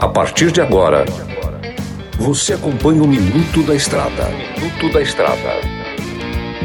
[0.00, 1.04] A partir de agora,
[2.16, 4.30] você acompanha o Minuto da Estrada.
[4.56, 5.60] Minuto da Estrada.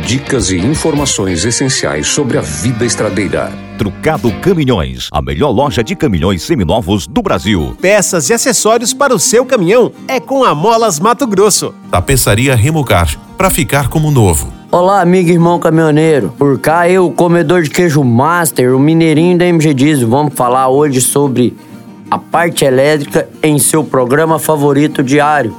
[0.05, 3.52] Dicas e informações essenciais sobre a vida estradeira.
[3.79, 7.76] Trucado Caminhões, a melhor loja de caminhões seminovos do Brasil.
[7.81, 11.73] Peças e acessórios para o seu caminhão é com a Molas Mato Grosso.
[11.89, 14.54] Tapeçaria Remocar, para ficar como novo.
[14.71, 16.32] Olá, amigo e irmão caminhoneiro.
[16.38, 20.07] Por cá eu, comedor de queijo master, o mineirinho da MG Diesel.
[20.07, 21.55] Vamos falar hoje sobre
[22.14, 25.52] a parte elétrica em seu programa favorito diário,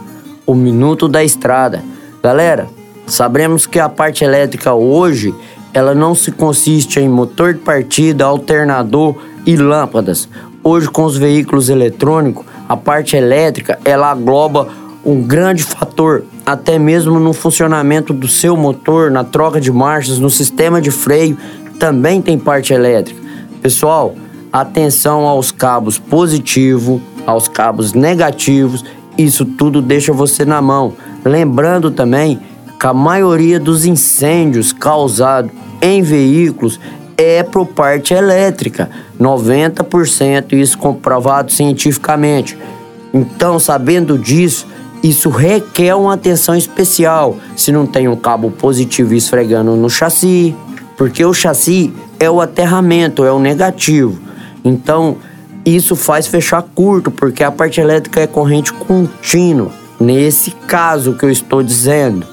[0.47, 1.83] o Minuto da Estrada.
[2.23, 2.69] Galera,
[3.09, 5.35] sabemos que a parte elétrica hoje
[5.73, 10.29] ela não se consiste em motor de partida, alternador e lâmpadas.
[10.63, 14.69] Hoje com os veículos eletrônicos, a parte elétrica ela engloba
[15.05, 20.31] um grande fator até mesmo no funcionamento do seu motor, na troca de marchas, no
[20.31, 21.37] sistema de freio,
[21.81, 23.21] também tem parte elétrica.
[23.61, 24.15] Pessoal,
[24.61, 28.85] atenção aos cabos positivo, aos cabos negativos,
[29.19, 30.93] isso tudo deixa você na mão.
[31.25, 32.39] Lembrando também
[32.79, 35.51] que a maioria dos incêndios causados
[35.83, 36.79] em veículos
[37.17, 38.89] é por parte elétrica,
[39.21, 42.57] 90%, isso comprovado cientificamente.
[43.13, 44.69] Então, sabendo disso,
[45.03, 47.37] isso requer uma atenção especial.
[47.57, 50.55] Se não tem um cabo positivo esfregando no chassi,
[50.97, 54.24] porque o chassi é o aterramento, é o negativo.
[54.65, 55.19] Então,
[55.65, 59.71] isso faz fechar curto, porque a parte elétrica é corrente contínua.
[60.01, 62.27] Nesse caso que eu estou dizendo.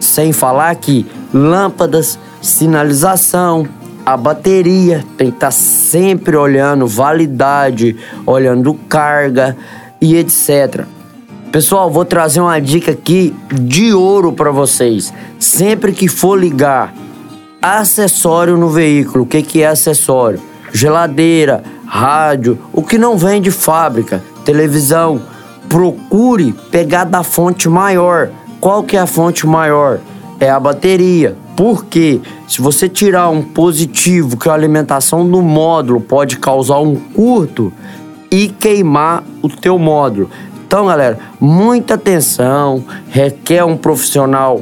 [0.00, 3.66] Sem falar que lâmpadas, sinalização,
[4.06, 9.56] a bateria tem que estar tá sempre olhando validade, olhando carga
[10.00, 10.86] e etc.
[11.50, 15.12] Pessoal, vou trazer uma dica aqui de ouro para vocês.
[15.38, 16.94] Sempre que for ligar
[17.60, 20.40] acessório no veículo, o que, que é acessório?
[20.72, 25.20] Geladeira, rádio, o que não vem de fábrica, televisão.
[25.68, 28.30] Procure pegar da fonte maior.
[28.60, 30.00] Qual que é a fonte maior?
[30.40, 31.36] É a bateria.
[31.56, 36.94] Porque se você tirar um positivo, que é a alimentação do módulo pode causar um
[36.94, 37.72] curto
[38.30, 40.30] e queimar o teu módulo.
[40.66, 44.60] Então, galera, muita atenção, requer um profissional,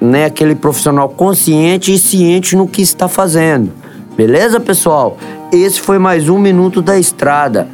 [0.00, 3.72] né, aquele profissional consciente e ciente no que está fazendo.
[4.18, 5.16] Beleza, pessoal?
[5.52, 7.68] Esse foi mais um Minuto da Estrada.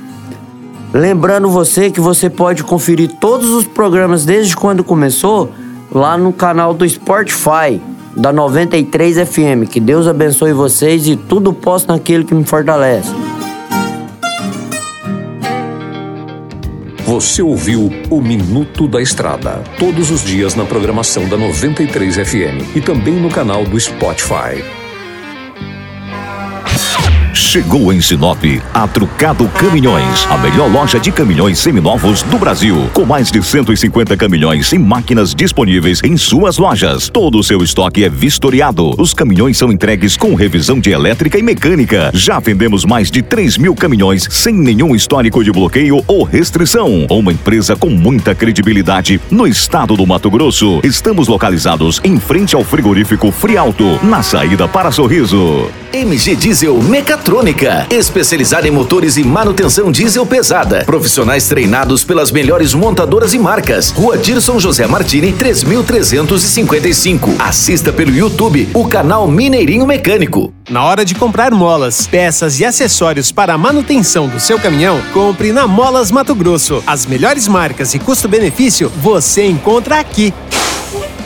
[0.93, 5.50] Lembrando você que você pode conferir todos os programas desde quando começou
[5.91, 7.81] lá no canal do Spotify
[8.15, 9.71] da 93 FM.
[9.71, 13.11] Que Deus abençoe vocês e tudo posso naquele que me fortalece.
[17.06, 22.82] Você ouviu o Minuto da Estrada, todos os dias na programação da 93 FM e
[22.82, 24.83] também no canal do Spotify.
[27.34, 33.04] Chegou em Sinop a Trucado Caminhões, a melhor loja de caminhões seminovos do Brasil, com
[33.04, 37.08] mais de 150 caminhões e máquinas disponíveis em suas lojas.
[37.08, 38.94] Todo o seu estoque é vistoriado.
[38.96, 42.12] Os caminhões são entregues com revisão de elétrica e mecânica.
[42.14, 47.04] Já vendemos mais de 3 mil caminhões sem nenhum histórico de bloqueio ou restrição.
[47.10, 50.80] Uma empresa com muita credibilidade no estado do Mato Grosso.
[50.84, 55.68] Estamos localizados em frente ao frigorífico Frialto, na saída para Sorriso.
[55.94, 60.82] MG Diesel Mecatrônica, especializada em motores e manutenção diesel pesada.
[60.84, 63.93] Profissionais treinados pelas melhores montadoras e marcas.
[63.93, 67.37] Rua Dirson José Martini, 3355.
[67.38, 70.53] Assista pelo YouTube o canal Mineirinho Mecânico.
[70.69, 75.53] Na hora de comprar molas, peças e acessórios para a manutenção do seu caminhão, compre
[75.53, 76.82] na Molas Mato Grosso.
[76.88, 80.34] As melhores marcas e custo-benefício você encontra aqui.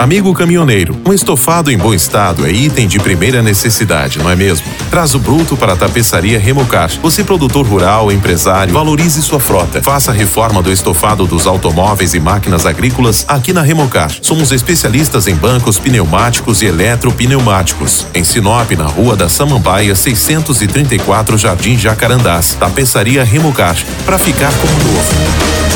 [0.00, 4.66] Amigo caminhoneiro, um estofado em bom estado é item de primeira necessidade, não é mesmo?
[4.90, 6.90] Traz o bruto para a tapeçaria Remocar.
[7.02, 9.82] Você, produtor rural, empresário, valorize sua frota.
[9.82, 14.10] Faça a reforma do estofado dos automóveis e máquinas agrícolas aqui na Remocar.
[14.22, 18.06] Somos especialistas em bancos pneumáticos e eletropneumáticos.
[18.14, 22.56] Em Sinop, na rua da Samambaia, 634 Jardim Jacarandás.
[22.58, 23.76] Tapeçaria Remocar.
[24.06, 25.69] Para ficar como novo.